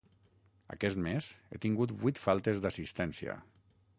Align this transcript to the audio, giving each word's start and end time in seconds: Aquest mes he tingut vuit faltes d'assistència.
Aquest 0.75 0.99
mes 1.07 1.27
he 1.51 1.59
tingut 1.67 1.95
vuit 2.03 2.21
faltes 2.25 2.61
d'assistència. 2.65 3.37